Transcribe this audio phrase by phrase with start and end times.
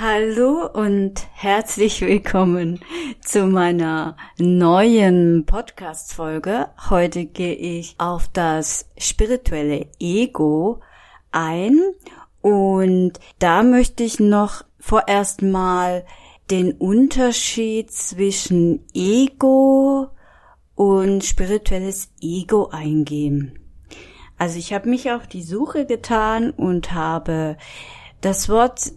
[0.00, 2.78] Hallo und herzlich willkommen
[3.20, 6.68] zu meiner neuen Podcast-Folge.
[6.88, 10.78] Heute gehe ich auf das spirituelle Ego
[11.32, 11.80] ein
[12.42, 16.04] und da möchte ich noch vorerst mal
[16.48, 20.10] den Unterschied zwischen Ego
[20.76, 23.58] und spirituelles Ego eingehen.
[24.36, 27.56] Also ich habe mich auf die Suche getan und habe
[28.20, 28.92] das Wort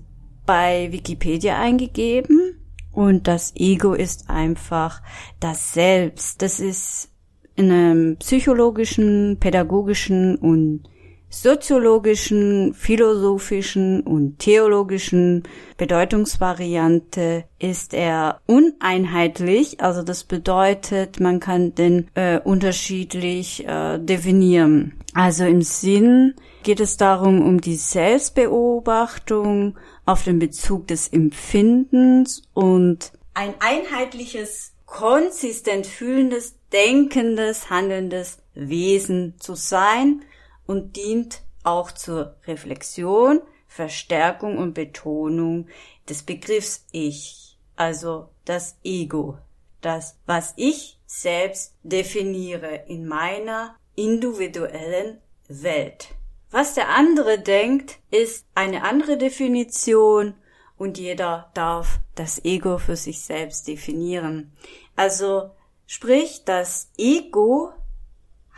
[0.51, 2.57] bei Wikipedia eingegeben
[2.91, 5.01] und das Ego ist einfach
[5.39, 6.41] das Selbst.
[6.41, 7.09] Das ist
[7.55, 10.83] in einem psychologischen, pädagogischen und
[11.31, 15.43] soziologischen, philosophischen und theologischen
[15.77, 19.79] Bedeutungsvariante ist er uneinheitlich.
[19.79, 24.93] Also das bedeutet, man kann den äh, unterschiedlich äh, definieren.
[25.13, 33.13] Also im Sinn geht es darum, um die Selbstbeobachtung auf den Bezug des Empfindens und
[33.33, 40.23] ein einheitliches, konsistent fühlendes, denkendes, handelndes Wesen zu sein
[40.71, 45.67] und dient auch zur Reflexion, Verstärkung und Betonung
[46.07, 49.37] des Begriffs Ich, also das Ego,
[49.81, 55.19] das, was ich selbst definiere in meiner individuellen
[55.49, 56.15] Welt.
[56.51, 60.35] Was der andere denkt, ist eine andere Definition
[60.77, 64.53] und jeder darf das Ego für sich selbst definieren.
[64.95, 65.51] Also
[65.85, 67.73] sprich, das Ego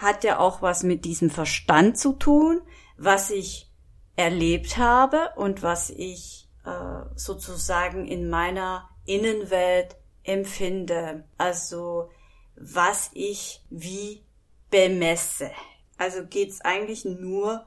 [0.03, 2.61] hat ja auch was mit diesem Verstand zu tun,
[2.97, 3.71] was ich
[4.15, 11.23] erlebt habe und was ich äh, sozusagen in meiner Innenwelt empfinde.
[11.37, 12.09] Also
[12.55, 14.23] was ich wie
[14.69, 15.52] bemesse.
[15.97, 17.65] Also geht's eigentlich nur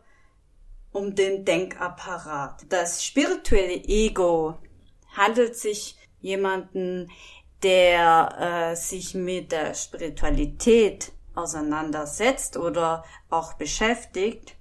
[0.92, 2.66] um den Denkapparat.
[2.68, 4.58] Das spirituelle Ego
[5.14, 7.10] handelt sich jemanden,
[7.62, 14.56] der äh, sich mit der Spiritualität auseinandersetzt oder auch beschäftigt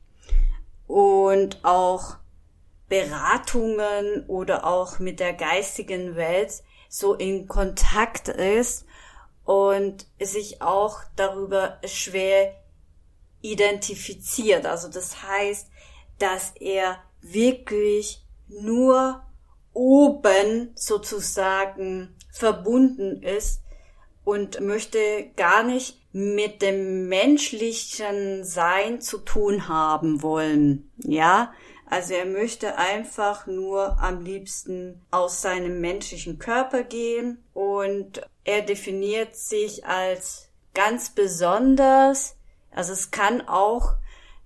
[0.87, 2.17] und auch
[2.87, 8.85] Beratungen oder auch mit der geistigen Welt so in Kontakt ist
[9.43, 12.55] und sich auch darüber schwer
[13.41, 14.65] identifiziert.
[14.65, 15.69] Also das heißt,
[16.19, 19.23] dass er wirklich nur
[19.73, 23.61] oben sozusagen verbunden ist
[24.25, 24.99] und möchte
[25.37, 30.91] gar nicht mit dem menschlichen Sein zu tun haben wollen.
[30.97, 31.53] Ja,
[31.87, 39.35] also er möchte einfach nur am liebsten aus seinem menschlichen Körper gehen und er definiert
[39.35, 42.35] sich als ganz besonders.
[42.71, 43.93] Also es kann auch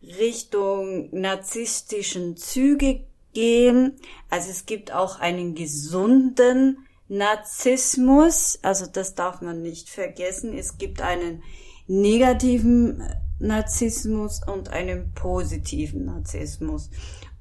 [0.02, 4.00] Richtung narzisstischen Züge gehen.
[4.30, 8.60] Also es gibt auch einen gesunden Narzissmus.
[8.62, 10.58] Also das darf man nicht vergessen.
[10.58, 11.44] Es gibt einen
[11.88, 13.04] negativen
[13.40, 16.90] Narzissmus und einen positiven Narzissmus.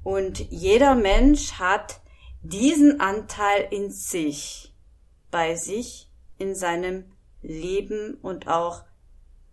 [0.03, 2.01] Und jeder Mensch hat
[2.41, 4.73] diesen Anteil in sich,
[5.29, 7.05] bei sich, in seinem
[7.41, 8.83] Leben und auch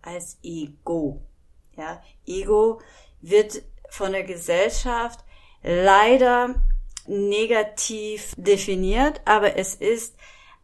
[0.01, 1.21] als Ego.
[1.75, 2.81] Ja, Ego
[3.21, 5.23] wird von der Gesellschaft
[5.61, 6.55] leider
[7.07, 10.15] negativ definiert, aber es ist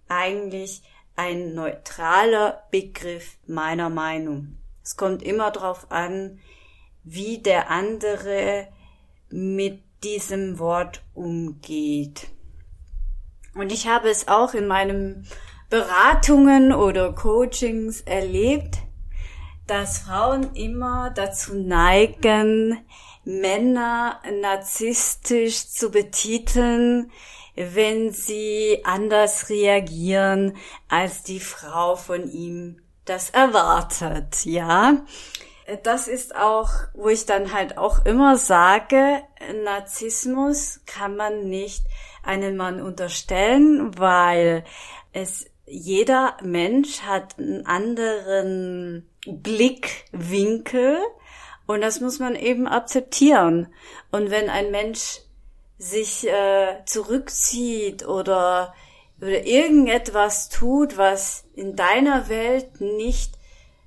[0.08, 0.81] eigentlich
[1.16, 4.58] ein neutraler Begriff meiner Meinung.
[4.84, 6.40] Es kommt immer darauf an,
[7.04, 8.68] wie der andere
[9.30, 12.28] mit diesem Wort umgeht.
[13.56, 15.28] Und ich habe es auch in meinen
[15.69, 18.80] Beratungen oder Coachings erlebt,
[19.68, 22.86] dass Frauen immer dazu neigen,
[23.24, 27.12] Männer narzisstisch zu betiteln,
[27.56, 30.57] wenn sie anders reagieren,
[30.89, 35.06] als die Frau von ihm das erwartet, ja.
[35.83, 39.21] Das ist auch, wo ich dann halt auch immer sage,
[39.63, 41.86] Narzissmus kann man nicht
[42.21, 44.65] einem Mann unterstellen, weil
[45.13, 51.00] es jeder Mensch hat einen anderen Blickwinkel
[51.66, 53.68] und das muss man eben akzeptieren.
[54.12, 55.22] Und wenn ein Mensch
[55.78, 58.74] sich äh, zurückzieht oder,
[59.20, 63.38] oder irgendetwas tut, was in deiner Welt nicht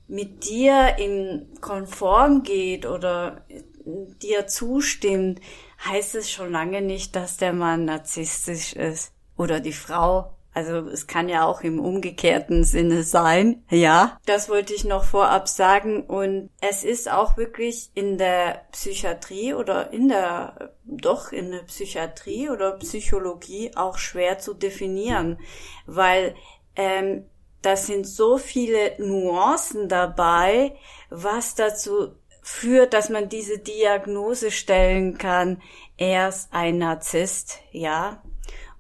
[0.08, 3.44] mit dir in konform geht oder
[3.86, 5.40] dir zustimmt,
[5.84, 10.35] heißt es schon lange nicht, dass der Mann narzisstisch ist oder die Frau.
[10.56, 13.62] Also es kann ja auch im umgekehrten Sinne sein.
[13.68, 16.06] Ja, das wollte ich noch vorab sagen.
[16.06, 22.48] Und es ist auch wirklich in der Psychiatrie oder in der, doch in der Psychiatrie
[22.48, 25.38] oder Psychologie auch schwer zu definieren,
[25.84, 26.34] weil
[26.74, 27.26] ähm,
[27.60, 30.74] da sind so viele Nuancen dabei,
[31.10, 35.60] was dazu führt, dass man diese Diagnose stellen kann.
[35.98, 38.22] Er ist ein Narzisst, ja.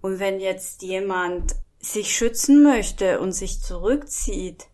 [0.00, 1.56] Und wenn jetzt jemand
[1.92, 4.66] sich schützen möchte und sich zurückzieht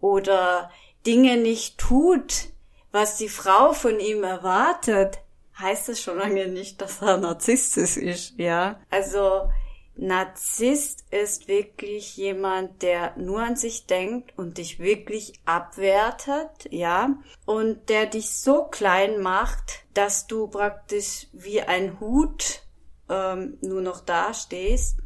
[0.00, 0.70] oder
[1.06, 2.48] Dinge nicht tut,
[2.90, 5.18] was die Frau von ihm erwartet,
[5.58, 8.80] heißt es schon lange nicht, dass er narzisstisch ist, ja.
[8.90, 9.48] Also,
[9.94, 17.90] Narzisst ist wirklich jemand, der nur an sich denkt und dich wirklich abwertet, ja, und
[17.90, 22.62] der dich so klein macht, dass du praktisch wie ein Hut
[23.10, 25.01] ähm, nur noch dastehst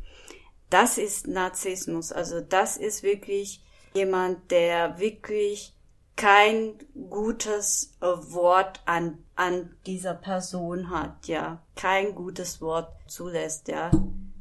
[0.71, 2.13] das ist Narzissmus.
[2.13, 3.63] Also das ist wirklich
[3.95, 5.73] jemand, der wirklich
[6.17, 6.75] kein
[7.11, 11.63] gutes Wort an, an dieser Person hat, ja.
[11.77, 13.91] Kein gutes Wort zulässt, ja.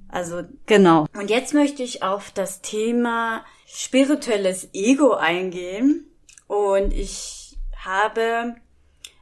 [0.07, 1.07] Also genau.
[1.13, 6.09] Und jetzt möchte ich auf das Thema spirituelles Ego eingehen.
[6.47, 8.55] Und ich habe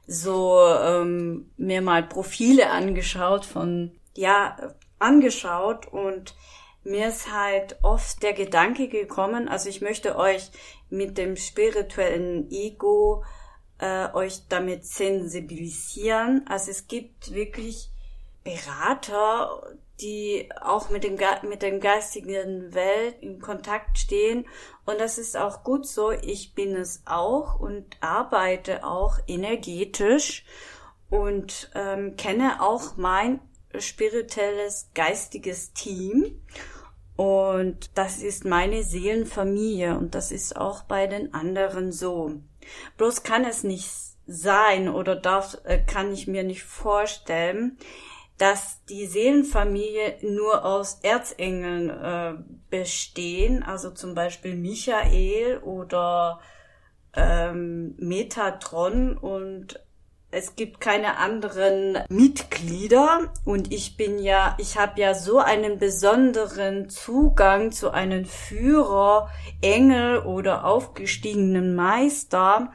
[0.05, 6.35] so ähm, mir mal Profile angeschaut von, ja, angeschaut und
[6.83, 10.51] mir ist halt oft der Gedanke gekommen, also ich möchte euch
[10.89, 13.23] mit dem spirituellen Ego
[13.79, 16.45] äh, euch damit sensibilisieren.
[16.47, 17.89] Also es gibt wirklich
[18.43, 24.45] Berater, die auch mit dem, mit dem geistigen Welt in Kontakt stehen.
[24.85, 26.11] Und das ist auch gut so.
[26.11, 30.45] Ich bin es auch und arbeite auch energetisch
[31.09, 33.39] und ähm, kenne auch mein
[33.79, 36.41] spirituelles, geistiges Team.
[37.15, 42.31] Und das ist meine Seelenfamilie und das ist auch bei den anderen so.
[42.97, 43.89] Bloß kann es nicht
[44.25, 47.77] sein oder darf, äh, kann ich mir nicht vorstellen,
[48.37, 52.33] dass die Seelenfamilie nur aus Erzengeln äh,
[52.69, 56.39] bestehen, also zum Beispiel Michael oder
[57.15, 59.79] ähm, Metatron und
[60.33, 66.89] es gibt keine anderen Mitglieder und ich bin ja, ich habe ja so einen besonderen
[66.89, 69.29] Zugang zu einem Führer,
[69.61, 72.73] Engel oder aufgestiegenen Meister.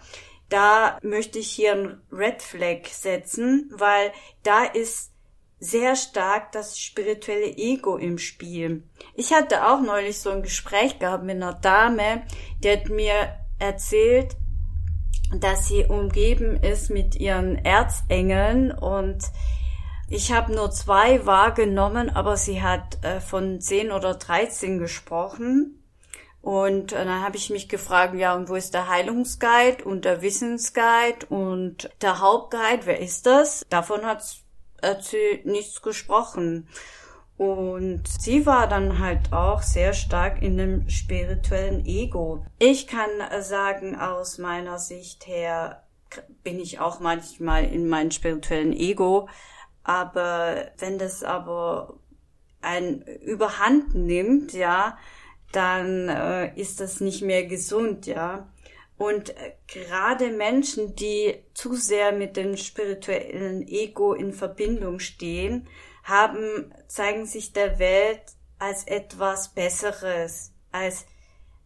[0.49, 4.13] Da möchte ich hier ein Red Flag setzen, weil
[4.45, 5.11] da ist
[5.59, 8.85] sehr stark das spirituelle Ego im Spiel.
[9.15, 12.23] Ich hatte auch neulich so ein Gespräch gehabt mit einer Dame,
[12.63, 14.37] die hat mir erzählt,
[15.35, 19.23] dass sie umgeben ist mit ihren Erzengeln und
[20.11, 25.75] ich habe nur zwei wahrgenommen, aber sie hat äh, von zehn oder dreizehn gesprochen.
[26.41, 30.23] Und äh, dann habe ich mich gefragt, ja, und wo ist der Heilungsguide und der
[30.23, 33.67] Wissensguide und der Hauptguide, wer ist das?
[33.69, 36.69] Davon hat sie nichts gesprochen.
[37.39, 42.45] Und sie war dann halt auch sehr stark in dem spirituellen Ego.
[42.59, 43.09] Ich kann
[43.41, 45.85] sagen, aus meiner Sicht her
[46.43, 49.29] bin ich auch manchmal in meinem spirituellen Ego.
[49.85, 52.01] Aber wenn das aber
[52.61, 54.99] ein Überhand nimmt, ja,
[55.53, 58.53] dann äh, ist das nicht mehr gesund, ja.
[58.97, 65.69] Und äh, gerade Menschen, die zu sehr mit dem spirituellen Ego in Verbindung stehen,
[66.09, 68.23] haben, zeigen sich der Welt
[68.59, 71.07] als etwas Besseres, als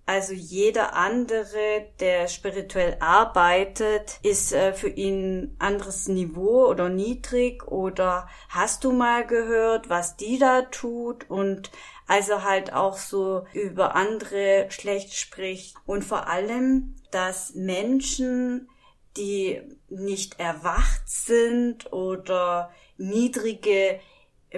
[0.04, 7.68] also jeder andere, der spirituell arbeitet, ist äh, für ihn anderes Niveau oder niedrig.
[7.68, 11.30] Oder hast du mal gehört, was die da tut?
[11.30, 11.70] Und
[12.08, 15.76] also halt auch so über andere schlecht spricht.
[15.86, 18.68] Und vor allem, dass Menschen,
[19.16, 24.00] die nicht erwacht sind oder niedrige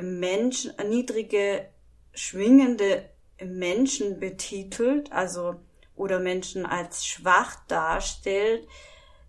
[0.00, 1.68] Menschen, niedrige,
[2.12, 3.08] schwingende
[3.42, 5.56] Menschen betitelt, also
[5.96, 8.66] oder Menschen als schwach darstellt,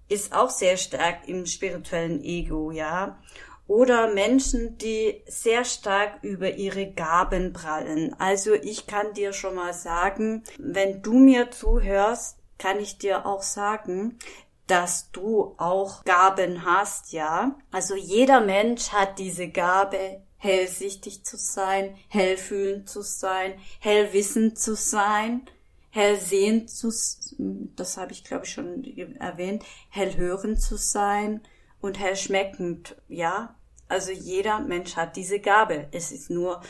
[0.09, 3.19] ist auch sehr stark im spirituellen Ego, ja.
[3.67, 8.15] Oder Menschen, die sehr stark über ihre Gaben prallen.
[8.19, 13.41] Also ich kann dir schon mal sagen, wenn du mir zuhörst, kann ich dir auch
[13.41, 14.19] sagen,
[14.67, 17.55] dass du auch Gaben hast, ja.
[17.71, 25.41] Also jeder Mensch hat diese Gabe, hellsichtig zu sein, hellfühlend zu sein, hellwissend zu sein,
[25.89, 26.93] hell sehen zu,
[27.75, 28.83] das habe ich glaube ich schon
[29.19, 31.41] erwähnt, hell hören zu sein
[31.81, 33.55] und hell schmeckend, ja.
[33.87, 35.87] Also jeder Mensch hat diese Gabe.
[35.91, 36.61] Es ist nur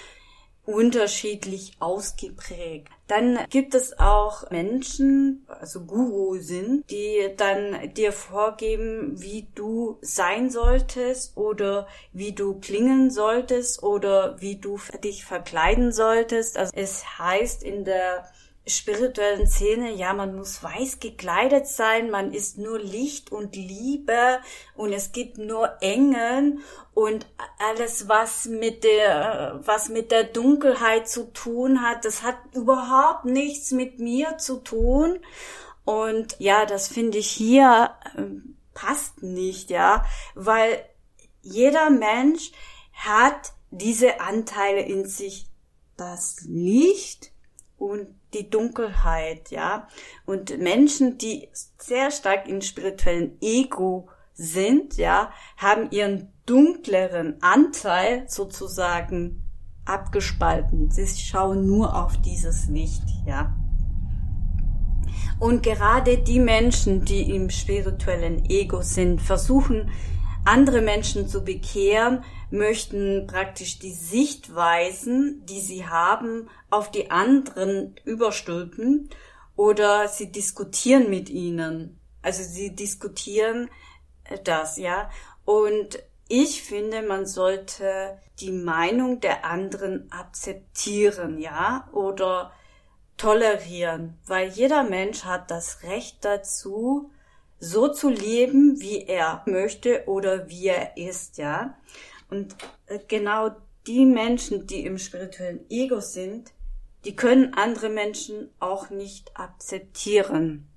[0.65, 2.89] unterschiedlich ausgeprägt.
[3.07, 10.49] Dann gibt es auch Menschen, also Guru sind, die dann dir vorgeben, wie du sein
[10.49, 16.57] solltest oder wie du klingen solltest oder wie du dich verkleiden solltest.
[16.57, 18.25] Also es heißt in der
[18.67, 24.39] spirituellen Szene, ja, man muss weiß gekleidet sein, man ist nur Licht und Liebe
[24.75, 26.61] und es gibt nur Engeln
[26.93, 27.27] und
[27.59, 33.71] alles, was mit der, was mit der Dunkelheit zu tun hat, das hat überhaupt nichts
[33.71, 35.19] mit mir zu tun.
[35.83, 38.23] Und ja, das finde ich hier äh,
[38.73, 40.03] passt nicht, ja,
[40.33, 40.83] weil
[41.41, 42.51] jeder Mensch
[42.93, 45.47] hat diese Anteile in sich,
[45.97, 47.31] das Licht
[47.77, 49.87] und die Dunkelheit, ja.
[50.25, 59.41] Und Menschen, die sehr stark in spirituellen Ego sind, ja, haben ihren dunkleren Anteil sozusagen
[59.85, 60.91] abgespalten.
[60.91, 63.55] Sie schauen nur auf dieses Licht, ja.
[65.39, 69.89] Und gerade die Menschen, die im spirituellen Ego sind, versuchen,
[70.45, 79.09] andere Menschen zu bekehren, möchten praktisch die Sichtweisen, die sie haben, auf die anderen überstülpen
[79.55, 81.99] oder sie diskutieren mit ihnen.
[82.21, 83.69] Also sie diskutieren
[84.25, 85.09] äh, das, ja.
[85.45, 92.51] Und ich finde, man sollte die Meinung der anderen akzeptieren, ja, oder
[93.17, 97.11] tolerieren, weil jeder Mensch hat das Recht dazu,
[97.59, 101.77] so zu leben, wie er möchte oder wie er ist, ja.
[102.29, 102.55] Und
[102.87, 103.51] äh, genau
[103.87, 106.51] die Menschen, die im spirituellen Ego sind,
[107.05, 110.67] die können andere Menschen auch nicht akzeptieren.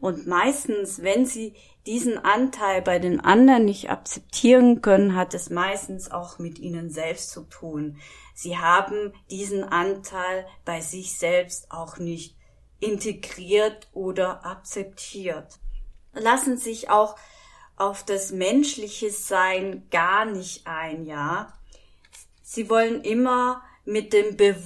[0.00, 1.54] Und meistens, wenn sie
[1.86, 7.30] diesen Anteil bei den anderen nicht akzeptieren können, hat es meistens auch mit ihnen selbst
[7.30, 7.98] zu tun.
[8.34, 12.36] Sie haben diesen Anteil bei sich selbst auch nicht
[12.78, 15.58] integriert oder akzeptiert.
[16.14, 17.16] Lassen sich auch
[17.76, 21.52] auf das menschliche Sein gar nicht ein, ja.
[22.42, 24.56] Sie wollen immer mit dem Be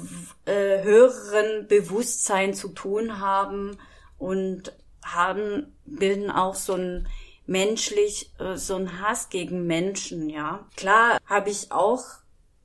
[0.44, 3.78] äh, höheren Bewusstsein zu tun haben
[4.18, 4.72] und
[5.04, 7.08] haben, bilden auch so ein
[7.46, 10.66] menschlich, äh, so ein Hass gegen Menschen, ja.
[10.76, 12.04] Klar habe ich auch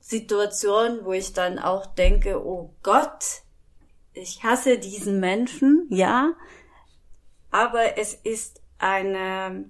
[0.00, 3.42] Situationen, wo ich dann auch denke, oh Gott,
[4.12, 6.32] ich hasse diesen Menschen, ja.
[7.50, 9.64] Aber es ist eine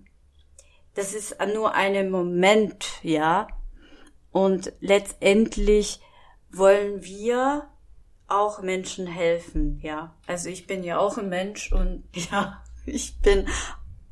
[0.95, 3.47] das ist nur ein Moment, ja.
[4.31, 6.01] Und letztendlich
[6.51, 7.69] wollen wir
[8.29, 10.15] auch Menschen helfen, ja.
[10.27, 13.47] Also ich bin ja auch ein Mensch und ja, ich bin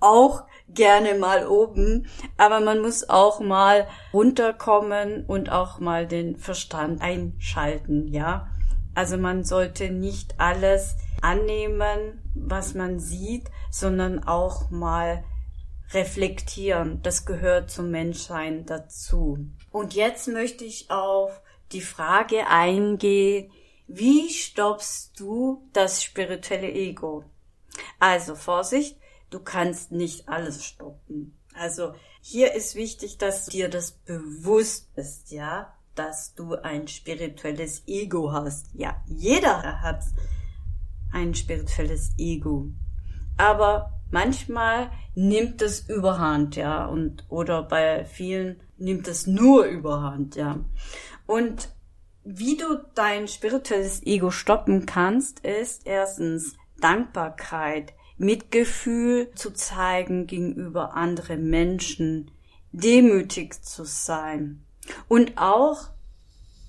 [0.03, 2.07] auch gerne mal oben,
[2.39, 8.49] aber man muss auch mal runterkommen und auch mal den Verstand einschalten, ja.
[8.95, 15.25] Also man sollte nicht alles annehmen, was man sieht, sondern auch mal
[15.93, 17.03] reflektieren.
[17.03, 19.39] Das gehört zum Menschsein dazu.
[19.71, 21.41] Und jetzt möchte ich auf
[21.73, 23.51] die Frage eingehen,
[23.87, 27.25] wie stoppst du das spirituelle Ego?
[27.99, 28.97] Also Vorsicht,
[29.31, 31.37] du kannst nicht alles stoppen.
[31.55, 38.33] Also hier ist wichtig, dass dir das bewusst ist, ja, dass du ein spirituelles Ego
[38.33, 38.67] hast.
[38.75, 40.05] Ja, jeder hat
[41.13, 42.69] ein spirituelles Ego.
[43.37, 50.61] Aber manchmal nimmt es überhand, ja, und oder bei vielen nimmt es nur überhand, ja.
[51.27, 51.69] Und
[52.25, 61.49] wie du dein spirituelles Ego stoppen kannst, ist erstens Dankbarkeit, Mitgefühl zu zeigen gegenüber anderen
[61.49, 62.31] Menschen,
[62.73, 64.65] demütig zu sein
[65.09, 65.89] und auch,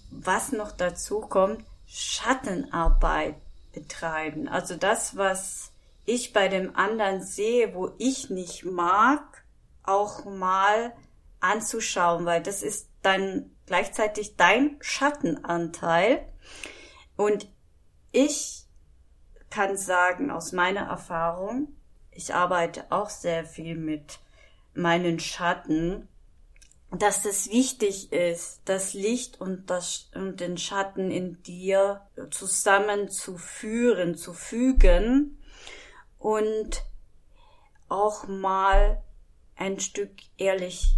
[0.09, 3.35] was noch dazu kommt, Schattenarbeit
[3.73, 4.47] betreiben.
[4.47, 5.71] Also das, was
[6.05, 9.43] ich bei dem anderen sehe, wo ich nicht mag,
[9.83, 10.93] auch mal
[11.39, 16.27] anzuschauen, weil das ist dann gleichzeitig dein Schattenanteil.
[17.15, 17.47] Und
[18.11, 18.65] ich
[19.49, 21.75] kann sagen aus meiner Erfahrung,
[22.11, 24.19] ich arbeite auch sehr viel mit
[24.73, 26.07] meinen Schatten,
[26.91, 34.33] dass es wichtig ist, das Licht und, das, und den Schatten in dir zusammenzuführen, zu
[34.33, 35.37] fügen,
[36.21, 36.83] und
[37.89, 39.03] auch mal
[39.55, 40.97] ein Stück ehrlich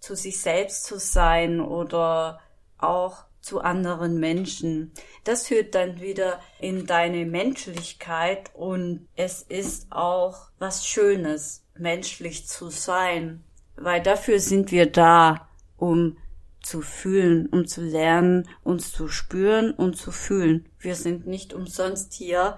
[0.00, 2.40] zu sich selbst zu sein oder
[2.78, 4.92] auch zu anderen Menschen.
[5.24, 12.70] Das führt dann wieder in deine Menschlichkeit und es ist auch was Schönes, menschlich zu
[12.70, 13.44] sein,
[13.76, 16.16] weil dafür sind wir da, um
[16.60, 20.68] zu fühlen, um zu lernen, uns zu spüren und zu fühlen.
[20.78, 22.56] Wir sind nicht umsonst hier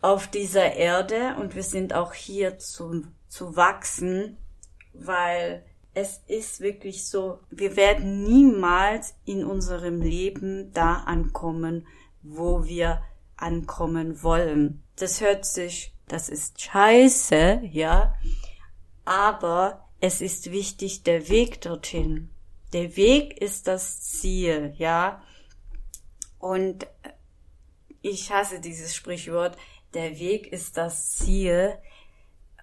[0.00, 4.36] auf dieser Erde und wir sind auch hier zu, zu wachsen,
[4.94, 11.86] weil es ist wirklich so, wir werden niemals in unserem Leben da ankommen,
[12.22, 13.02] wo wir
[13.36, 14.82] ankommen wollen.
[14.96, 18.14] Das hört sich, das ist scheiße, ja,
[19.04, 22.30] aber es ist wichtig der Weg dorthin.
[22.72, 25.22] Der Weg ist das Ziel, ja.
[26.38, 26.86] Und
[28.00, 29.56] ich hasse dieses Sprichwort,
[29.92, 31.74] der Weg ist das Ziel.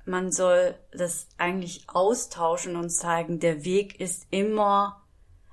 [0.06, 5.04] Man soll das eigentlich austauschen und zeigen, der Weg ist immer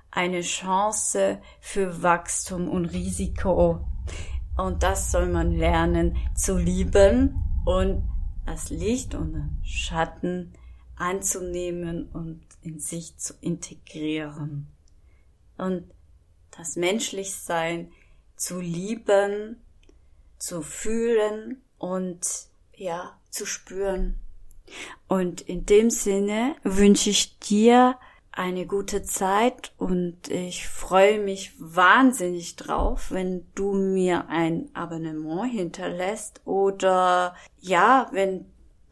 [0.09, 3.85] eine Chance für Wachstum und Risiko.
[4.57, 8.09] Und das soll man lernen zu lieben und
[8.45, 10.53] das Licht und Schatten
[10.95, 14.67] anzunehmen und in sich zu integrieren.
[15.57, 15.91] Und
[16.57, 17.91] das Menschlichsein
[18.35, 19.61] zu lieben,
[20.37, 24.15] zu fühlen und ja, zu spüren.
[25.07, 27.97] Und in dem Sinne wünsche ich dir
[28.31, 36.41] eine gute Zeit und ich freue mich wahnsinnig drauf, wenn du mir ein Abonnement hinterlässt
[36.43, 38.45] oder ja, wenn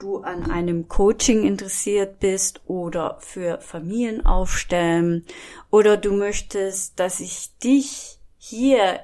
[0.03, 5.25] du an einem Coaching interessiert bist oder für Familien aufstellen
[5.72, 9.00] oder du möchtest, dass ich dich hier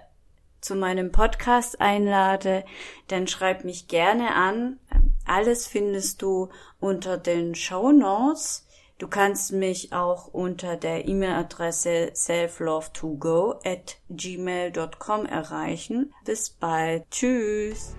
[0.60, 2.66] zu meinem Podcast einlade,
[3.08, 4.78] dann schreib mich gerne an.
[5.26, 6.50] Alles findest du
[6.82, 8.66] unter den Show Notes.
[8.98, 16.14] Du kannst mich auch unter der E-Mail-Adresse selflove2go at gmail.com erreichen.
[16.26, 17.10] Bis bald.
[17.10, 17.96] Tschüss.